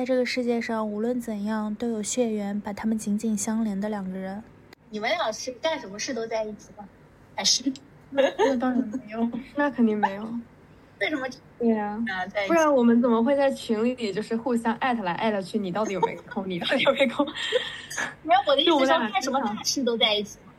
[0.00, 4.42] 在这个世界上无论怎样都有血缘把他们紧紧相连的两个人。
[4.88, 6.88] 你们俩是干什么事都在一起吗？
[7.36, 7.70] 还是？
[8.08, 10.22] 那当然没有，那肯定没有。
[11.00, 11.28] 为什么？
[11.58, 12.02] 对呀，
[12.46, 15.58] 不然我们怎么会在群里就是互相艾特来艾特去？
[15.58, 16.48] 你到底有没有空？
[16.48, 17.26] 你到底有没有空？
[18.24, 20.52] 没有，我的意思是干什么大事都在一起吗？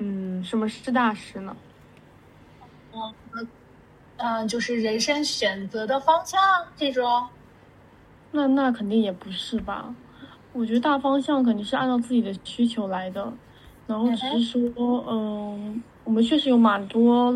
[0.00, 1.56] 嗯，什么是大事呢？
[2.92, 3.14] 嗯
[4.16, 6.40] 嗯，就是人生选择的方向
[6.76, 7.24] 这种。
[8.32, 9.94] 那那肯定也不是吧。
[10.52, 13.32] 我觉得大方向肯定是按照自己的需求来的，
[13.86, 14.40] 然后只是
[14.74, 17.34] 说，嗯，我们确实有蛮多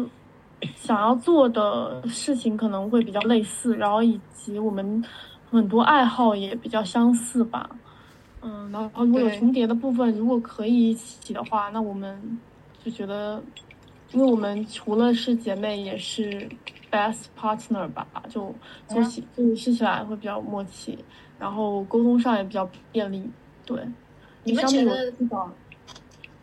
[0.75, 5.03] 想要做的事情，可能会比较类似，然后以及我们
[5.51, 7.71] 很多爱好也比较相似吧。
[8.43, 12.39] 嗯，然后如果有重叠的部分，如果可以一起的话，那我们
[12.85, 13.43] 就觉得，
[14.13, 16.47] 因为我们除了是姐妹，也是
[16.97, 18.55] best partner 吧，就
[18.89, 20.99] 做起做事起来会比较默契，
[21.39, 23.29] 然后沟通上也比较便利。
[23.67, 23.79] 对，
[24.45, 25.53] 你们觉得至少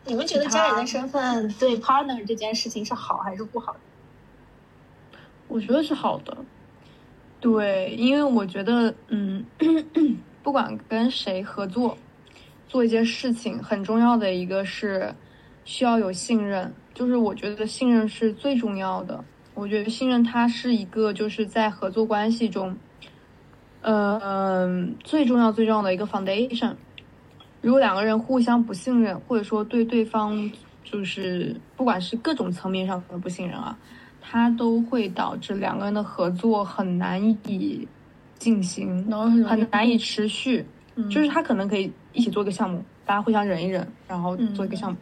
[0.04, 3.78] 你们觉得家人的身份对 partner 这件事情是好还是不好的？
[5.48, 6.36] 我觉得是好的。
[7.40, 9.44] 对，因为我觉得，嗯，
[10.42, 11.96] 不管跟谁合作，
[12.68, 15.14] 做一件事情，很重要的一个是
[15.64, 19.22] 需要有信任，就是我觉得信任是最重要的。
[19.54, 22.76] 我觉得信任它是一个就是在合作关系中，
[23.82, 26.74] 呃，嗯最重要最重要的一个 foundation。
[27.60, 30.50] 如果两个人互相不信任，或者说对对方
[30.82, 33.78] 就是不管是各种层面上的不信任啊，
[34.20, 37.88] 它都会导致两个人的合作很难以
[38.38, 40.66] 进行，然后很难以持续。
[40.96, 44.98] 嗯就是他可能可以一起做一个项目，大家互相忍一忍，然后做一个项目，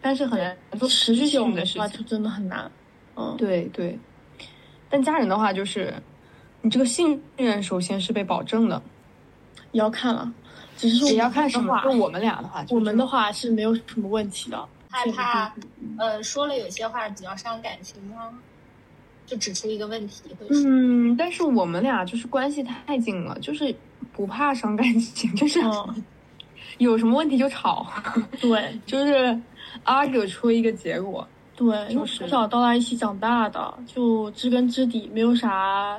[0.00, 1.80] 但是很难做持续性的事情。
[1.80, 2.70] 话就真的很难。
[3.16, 3.98] 嗯，对对，
[4.88, 5.94] 但家人的话就是，
[6.62, 8.80] 你这个信任首先是被保证的，
[9.72, 10.32] 也要看了，
[10.76, 11.74] 只是说也要看什么。
[11.74, 14.68] 话就我们俩的话，我们的话是没有什么问题的。
[14.88, 15.52] 害怕，
[15.98, 18.32] 呃，说了有些话比较伤感情吗？
[19.26, 23.74] 就指出一个问题，会，嗯，但是我们俩就是关系太近了，就是
[24.12, 25.60] 不怕伤感情， 就是、
[26.78, 27.86] 有什么问题就吵，
[28.40, 29.38] 对， 就是
[29.84, 31.26] argue 出一个结果。
[31.56, 35.98] 对，因为就是从小到大一起长大的，就知根知底，没有啥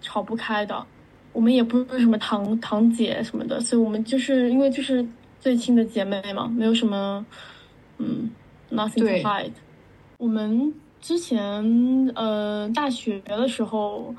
[0.00, 0.86] 吵不开的。
[1.32, 5.06] 我们也不是什么堂堂姐什么的，所以我们就是因为就是
[5.38, 7.24] 最亲的姐妹嘛，没有什么
[7.98, 8.30] 嗯
[8.70, 9.52] ，nothing to hide。
[10.18, 14.14] 我们之前呃大学的时候，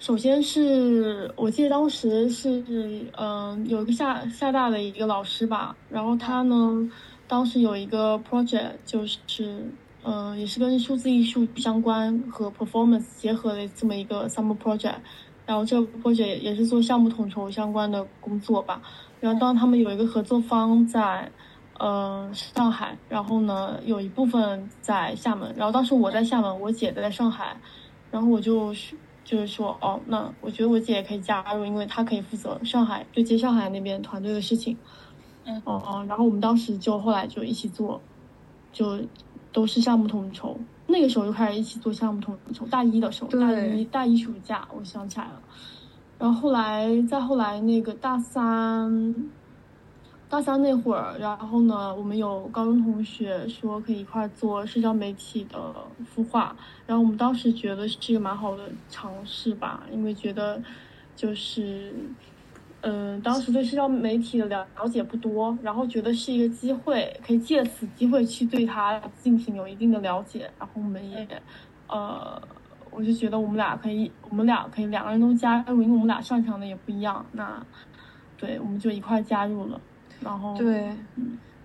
[0.00, 6.90] 首先是我记得当时是嗯、呃有一个厦厦大的一个老师吧，然后他呢
[7.28, 9.64] 当时有一个 project 就是
[10.04, 14.96] 嗯、呃也是跟数字艺术相关和 performance 结合的这么一个 summer project，
[15.46, 18.80] 然后这个 project 也也是做项目统筹相关的工作吧，
[19.20, 21.30] 然后当他们有一个合作方在。
[21.76, 27.56] 呃，上海，然后呢，有一部分在厦门，然后当时我在厦门，我姐在上海，
[28.12, 34.76] 然后我就是就是说，哦，那我觉得我姐也可以加入，因为她可以负责上海对接上海那边团队的事情，
[35.44, 38.00] 嗯，哦、哦，然后我们当时就后来就一起做，
[38.72, 39.00] 就
[39.54, 45.40] 都是项目统筹，那个时候就开始一起做项目统筹，大一的时候，大一大一暑假，我想起来了，
[46.18, 49.14] 然后后来再后来那个大三。
[50.26, 55.72] 大三那会儿，然后呢，我们有高中同学说可以一块做社交媒体的
[56.12, 60.60] 孵化，然后我们当时觉得是一个蛮好的尝试吧，因为觉得
[61.14, 61.94] 就是，
[62.84, 71.26] 嗯、当时对社交媒体的了了解不多，然后觉得是一个机会，可以借此机会去对它进行有一定的了解，然后我们也，
[71.88, 72.40] 呃，
[72.90, 77.60] 我就觉得我们俩可以，我们俩可以两个人都加入，因为我们俩擅长的也不一样，那，
[78.36, 79.80] 对，我们就一块加入了。
[80.20, 80.90] 然后对，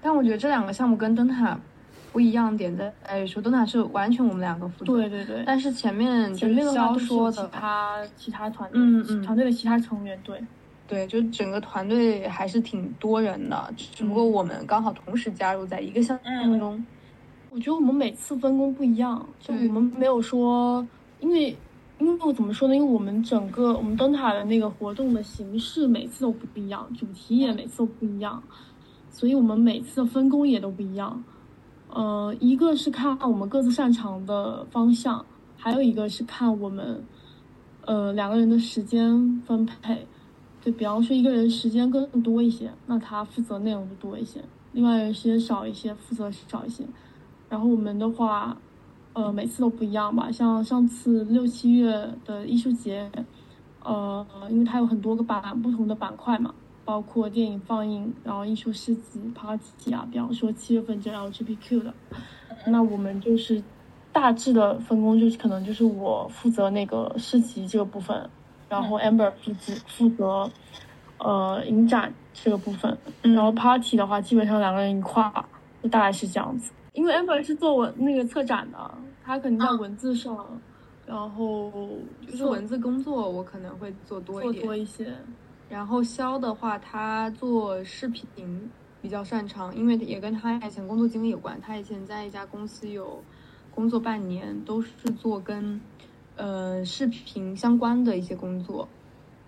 [0.01, 1.57] 但我觉得这两个项目跟灯塔
[2.11, 5.43] 不一样点在哎说，灯塔是完全我们两个负责，对对对。
[5.45, 10.41] 但是前面前面的话说的其他其他团嗯嗯团队的其他成员对，
[10.89, 16.83] 对，就整个团队还是挺多人的，只不过我们刚好同时加入在一个项目中。
[17.51, 20.85] 我觉得我们每次分工不一样，就我们没有说，
[21.19, 21.55] 因为
[21.99, 22.75] 因为我怎么说呢？
[22.75, 28.41] 因为我们整个我们灯塔的那个活动的形式每次都不一样，主题也每次都不一样，
[29.11, 31.23] 所以我们每次的分工也都不一样。
[31.91, 35.23] 呃，一个是看我们各自擅长的方向，
[35.55, 37.03] 还有一个是看我们
[37.85, 40.07] 呃两个人的时间分配。
[40.61, 44.39] 对比方说，一个人时间更多一些，那他负责内容就多一些；
[44.73, 46.83] 另外一个人时间少一些，负责少一些。
[47.49, 48.57] 然后我们的话，
[49.13, 50.31] 呃，每次都不一样吧。
[50.31, 53.09] 像上次六七月的艺术节，
[53.83, 61.93] 呃，因为它有很多个板不同的板块嘛，包括电影放映，然后艺术市集、party 啊，比方说七月份就 LGBTQ 的，
[62.67, 63.63] 那我们就是
[64.11, 68.29] 大致的分工就是可能就是我负责那个市集这个部分，
[68.69, 70.49] 然后 Amber 负责负责
[71.17, 75.43] 呃影展这个部分，然后 party 的话基本上两个人一块儿，
[75.81, 76.71] 就大概是这样子。
[76.93, 78.91] 因为 Amber 是做文那个策展的，
[79.23, 80.45] 他肯定在文字上，
[81.05, 81.71] 然后
[82.27, 85.13] 就是文字工作，我可能会做多一点，做多一些。
[85.69, 88.27] 然后肖的话，他做视频
[89.01, 91.59] 比较擅长，因为也跟他以前工作经历有关。
[91.61, 93.23] 他以前在一家公司有
[93.73, 95.79] 工作半年，都是做跟
[96.39, 98.87] 呃视频相关的一些工作。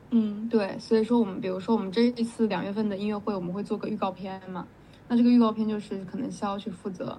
[0.09, 4.67] 嗯，对，所以说我们比如说我们这一次两月份的音乐会，我们会做个预告片嘛，
[5.07, 7.17] 那这个预告片就是可能肖去负责，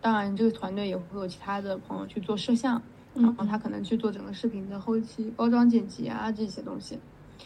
[0.00, 2.82] 当然这个团队也会有其他的朋友去做摄像，
[3.14, 6.98] 然后他可能去做整个视频的后期包装剪辑啊这些东西。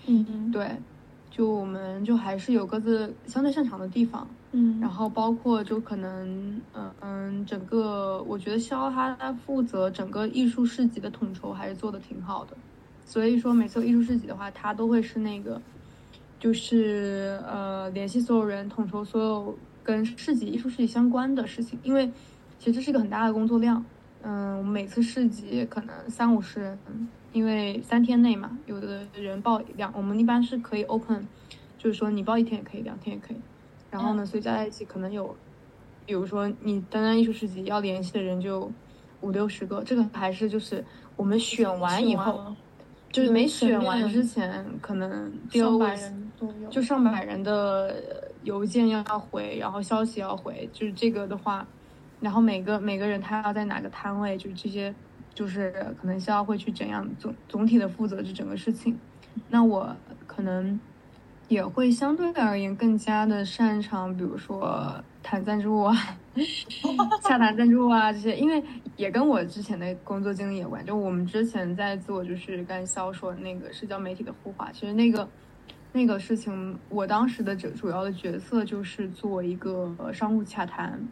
[0.07, 0.77] 嗯嗯，对，
[1.37, 12.57] 就我们就还是有各自相对擅长的地方，嗯，然后包括就可能，嗯嗯，整个我觉得肖他他负责整个艺术市集的统筹还是做的挺好的，
[13.05, 15.61] 所以说每次艺术市集的话，他都会是那个，
[16.41, 22.11] 就是呃联系所有人，统筹所有跟市集艺术市集相关的事情，因为
[22.59, 23.85] 其实这是一个很大的工作量，
[24.23, 26.79] 嗯，我们每次市集可能三五十人。
[27.37, 31.29] 因为三天内嘛，有的人报两，我们一般是可以 open，
[31.77, 33.37] 就是说你报一天也可以，两天也可以。
[33.91, 35.37] 然后呢，所以加在一起可能有，
[36.07, 38.73] 比如说你单单艺术市集要联系的人就
[39.21, 40.83] 五六十个，这个还是就是
[41.15, 42.57] 我们选完以后，
[43.13, 48.03] 就是没选完之前，可能上百人都有，就上百人的
[48.45, 51.69] 邮件要回，然后消息要回，就是这个的话，
[52.19, 54.95] 然后每个每个人他要在哪个摊位，就是这些。
[55.37, 55.71] 就是
[56.01, 58.99] 可能肖会去怎样总总体的负责这整个事情，
[59.51, 59.95] 那我
[60.27, 60.81] 可能
[61.47, 65.95] 也会相对而言更加的擅长，比如说谈赞助啊，
[67.23, 68.65] 洽谈赞助啊这些，因为
[68.97, 70.83] 也跟我之前的工作经历有关。
[70.87, 75.29] 就我们之前在做就是跟肖说那个社交媒体的孵化，其实那个
[75.93, 81.07] 那个事情，我当时的主主要的角色就是做一个商务洽谈。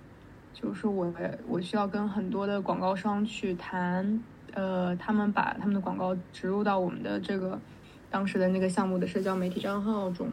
[0.54, 1.12] 就是我，
[1.48, 4.18] 我需要跟很多的广告商去谈，
[4.52, 7.60] 呃，他们把他们的广告植入到我们的这个
[8.08, 10.28] 当时的那个项目的社交媒体账号中，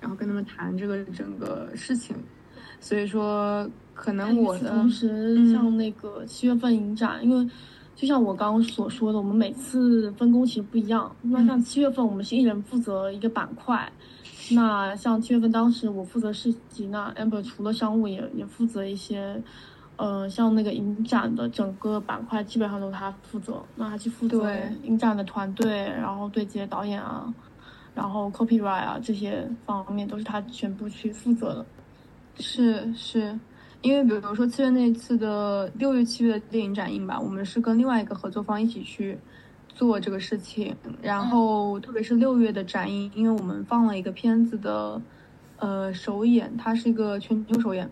[0.00, 2.14] 然后跟他们谈这个整个事情。
[2.78, 7.50] 所以说，可能我的同时像那个七月份影展，因为
[7.96, 11.14] 就像我刚刚所说的，我们每次分工其实不一样。
[11.22, 13.90] 那像七月份，我们是一人负责一个板块。
[14.54, 19.40] 那像七月份，当时我负责市集，那 amber 除了商务，也也负责一些，
[19.96, 23.62] 呃，像那个影展的整个板块，基本上都是他负责。
[23.76, 24.50] 那他去负责
[24.84, 27.32] 影展的团队，然后对接导演啊，
[27.94, 31.66] 然后 copyright 啊这些方面都是他全部去负责的。
[32.38, 33.38] 是是，
[33.82, 39.18] 因为比如说七月那次的六月七月的电影展映吧，我们是跟另外一个合作方一起去。
[39.80, 45.00] 做这个事情，然后特别是六月的展映，因为我们放了一个片子的，
[45.56, 47.90] 呃，首演，它是一个全球首演，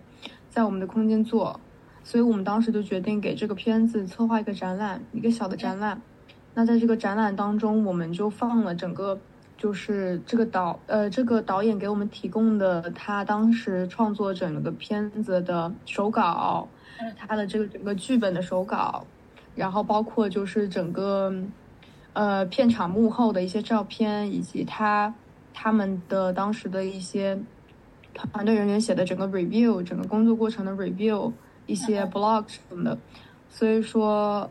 [0.51, 1.59] 在我们的空间做，
[2.05, 6.03] 所以我们当时就决定给这个片子策划一个展览，一个小的展览。
[6.53, 9.19] 那在这个展览当中，我们就放了整个，
[9.57, 16.69] 就是这个导，呃，这个导演给我们提供的他当时创作整个片子的手稿，
[17.17, 19.07] 他的这个整个剧本的手稿，
[19.55, 21.33] 然后包括就是整个。
[22.19, 25.15] 呃，片场幕后的一些照片，以及他
[25.55, 27.39] 他们的当时的一些
[28.13, 31.31] 团队人员写的整个 review，整个工作过程的 review，
[31.67, 32.99] 一些 blog 什么的。
[33.49, 34.51] 所以说，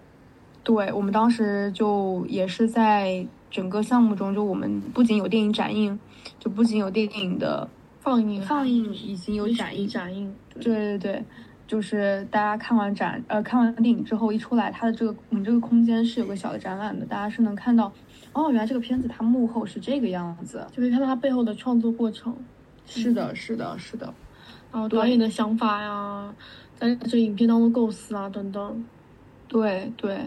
[0.64, 6.00] 对我们当时就也是在整个项目中，就我们不仅有电影展映，
[6.40, 7.68] 就不仅有电影的
[8.00, 11.24] 放映，放映已经有展映，展映，对对对。
[11.68, 17.92] 就是大家看完展，呃，看完电影之后一出来，它的这个我们这个空间是有个小的展览的，大家是能看到，
[18.32, 22.34] 哦，原来这个片子它幕后是这个样子，就可以看到它背后的创作过程。
[22.86, 24.14] 是的，是的，是的。
[24.72, 26.34] 然后导演的想法呀，
[26.74, 28.86] 在这影片当中构思啊等等。
[29.50, 30.26] 对对，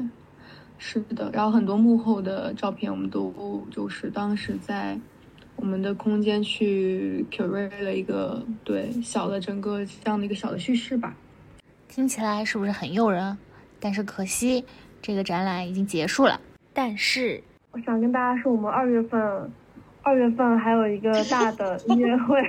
[0.76, 1.30] 是的。
[1.32, 4.99] 然后很多幕后的照片，我们都就是当时在
[5.57, 11.16] 我们的空间去 curate 了一个对小的整个这样的一个小的叙事吧。
[11.91, 13.36] 听起来是不是很诱人？
[13.80, 14.64] 但是可惜，
[15.03, 16.41] 这个展览已经结束了。
[16.72, 19.20] 但是，我想跟大家说，我们二月份，
[20.03, 22.41] 二月份还有一个大的 音乐会，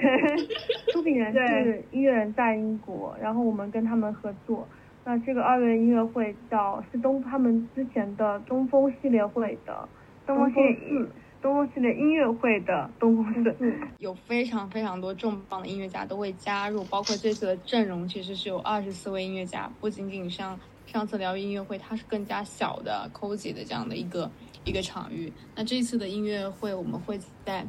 [0.94, 4.68] 出品人是音乐人在英国，然后我们跟他们合作。
[5.04, 9.90] 那这个二月音乐会叫是东他们之前的东风系列会的
[10.28, 10.54] 东风
[10.88, 11.10] 四。
[11.42, 24.30] 东风系列音乐会的东风四，有非常非常多重磅的音乐家都会加入，包括这次的阵容其实是有二十四位音乐家，不仅仅像上次疗愈音乐会，它是更加小的 cozy 的这样的一个
[24.66, 25.34] 一个场域。
[25.56, 27.66] 那这次的音乐会我们会在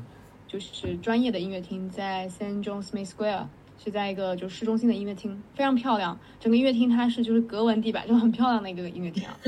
[0.46, 3.46] 就是专业的音乐厅，在 Saint John Smith Square，
[3.82, 6.20] 是在一个就市中心的音乐厅，非常漂亮。
[6.38, 9.38] 整个音乐厅它是就是格纹地板，就很漂亮的一个音乐厅啊。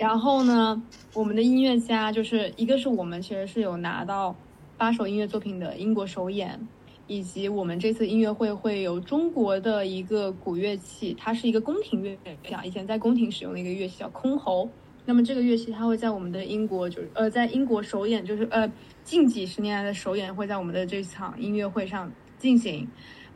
[0.00, 0.82] 然后呢，
[1.12, 4.34] 我们的音乐家就是一个是我们其实是有拿到
[4.78, 6.58] 八首音乐作品的英国首演，
[7.06, 14.66] 以及我们这次音乐会会有中国的一个古乐器，它是一个宫廷乐器，以前在宫廷使用的一个乐器叫箜篌。
[15.04, 18.72] 那么这个乐器它会在我们的英国，就是呃，在英国首演，就是呃
[19.04, 22.88] 近几十年来的首演会在我们的这场音乐会上进行。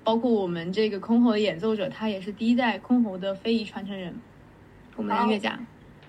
[0.02, 4.14] 包括我们这个箜篌的演奏者，他也是第一代箜篌的非遗传承人，
[4.96, 5.58] 我们的音乐家。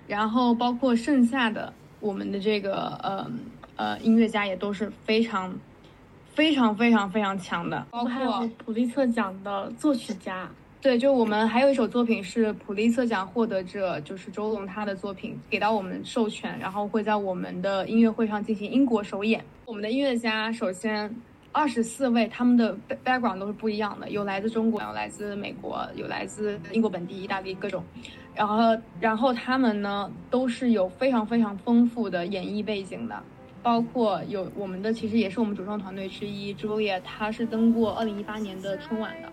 [0.08, 3.32] 然后包括剩下的我们的这个呃
[3.76, 5.54] 呃音乐家也都是非常
[6.34, 10.50] 非常非常非常强的，包括普利策奖的作曲家。
[10.82, 19.44] 对，就我们还有一首作品是普利策奖获得者，就是周龙他的作品，给到我们授权，然后会在我们的音乐会上进行英国首演。
[19.66, 21.10] 我们的音乐家首先
[21.56, 27.82] 二十四位，他们的 background 都是不一样的，有来自中国，有来自美国，有来自英国本地、意大利各种。
[28.36, 33.18] 然后，然后他们呢都是有非常非常丰富的演艺背景的，
[33.64, 39.30] 包括有我们的其实也是我们主创团队之一，Julia，她是登过二零一八年的春晚的。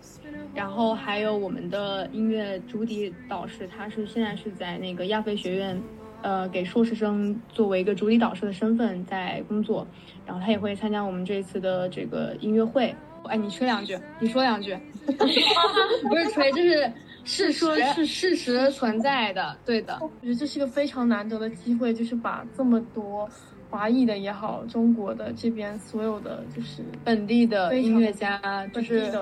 [0.55, 5.83] 然后还有我们的音乐主笛导师，他是现在是在那个亚非学院，
[6.23, 9.87] 呃，给硕士生作为一个主理导师的身份在工作。
[10.25, 12.95] 然后他也会参加我们这次的这个音乐会。
[13.25, 16.93] 哎，你吹两句，你说两句， 不是吹，就是
[17.25, 19.99] 是说，是事实存在的，对的。
[20.01, 23.29] 我觉得这是个非常难得的机会，就是把这么多
[23.71, 29.13] 华裔的也好，中国的这边所有的就是本地的音乐家，就是。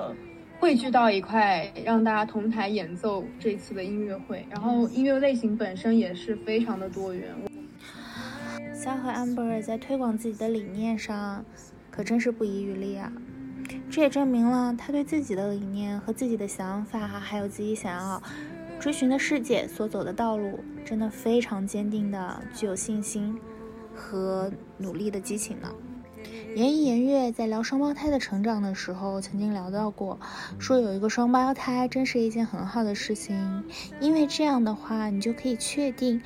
[0.61, 7.33] 汇聚到一块，让大家同台演奏这次的音乐会，然后音乐类型本身也是非常的多元。
[8.71, 11.43] 肖和 Amber 在推广自己的理念上，
[11.89, 13.11] 可真是不遗余力啊！
[13.89, 18.21] 这也证明了他对自己的理念和自己的想法，还有自己想要
[18.79, 23.35] 追寻的世界所走的道路，真的非常坚定的，具有信心
[23.95, 25.73] 和努力的激情呢。
[26.53, 30.19] 言一言月在聊双胞胎的成长的时候，曾经聊到过，
[30.59, 33.63] 说有一个双胞胎真是一件很好的事情，
[34.01, 36.21] 因为这样的话，你就可以确定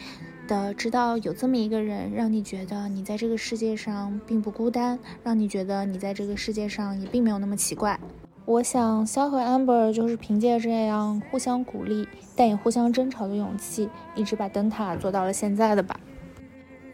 [0.47, 7.99] 的知道有这么一个人，让你觉得你在这个世界上并不孤单，让你觉得你在这个世界上也并没有那么奇怪。
[8.45, 15.99] 我想，肖和 Amber 就是凭借这样互相鼓励，但也互相争吵的勇气，一直把灯塔做到了现在的吧。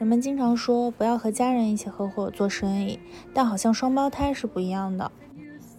[0.01, 2.97] 人们经常说不要和家人一起合伙做生意，
[3.35, 5.11] 但好像双胞胎是不一样的。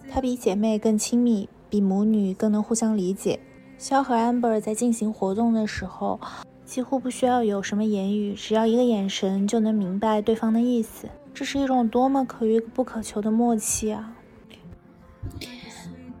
[0.09, 3.37] 它比姐妹更亲密，比母女更能互相理解。
[3.77, 6.21] 肖和 Amber 在进行活动的时候，
[6.63, 11.09] 几乎不需要有什么言语，只要一个眼神就能明白对方的意思。
[11.33, 14.15] 这是一种多么可遇不可求的默契啊！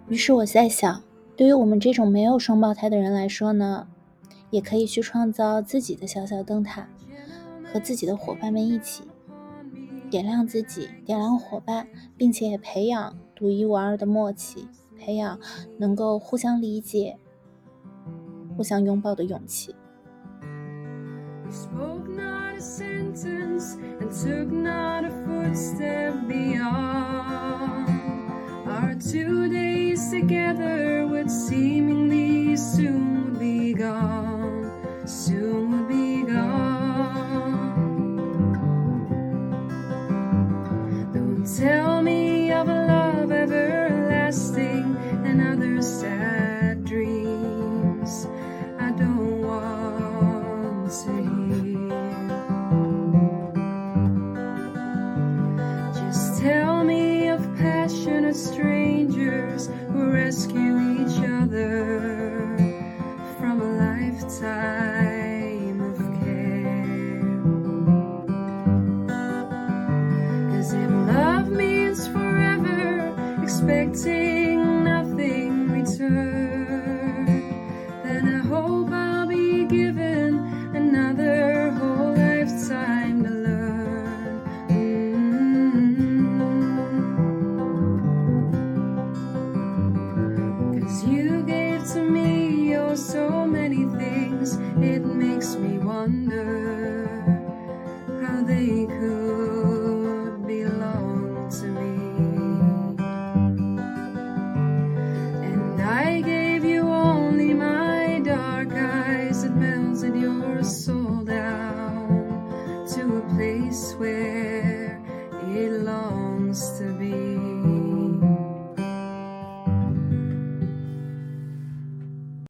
[0.09, 1.01] 于是我在想，
[1.37, 3.87] 对于我们这种没有双胞胎的人来说呢，
[4.49, 6.89] 也可以去创造自己的小小灯塔。
[7.73, 9.03] 和自己的伙伴们一起
[10.11, 15.39] 点亮自己，点亮伙伴，并且培养独一无二的默契，培养
[15.79, 17.17] 能够互相理解、
[18.55, 19.75] 互相拥抱的勇气。
[21.45, 22.79] it makes
[26.29, 26.57] me
[41.45, 42.92] Tell me of love.